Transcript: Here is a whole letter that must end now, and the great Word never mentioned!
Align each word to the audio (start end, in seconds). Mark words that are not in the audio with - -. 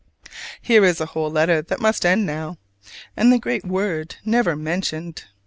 Here 0.63 0.83
is 0.83 0.99
a 0.99 1.05
whole 1.05 1.29
letter 1.29 1.61
that 1.61 1.79
must 1.79 2.07
end 2.07 2.25
now, 2.25 2.57
and 3.15 3.31
the 3.31 3.37
great 3.37 3.63
Word 3.65 4.15
never 4.25 4.55
mentioned! 4.55 5.25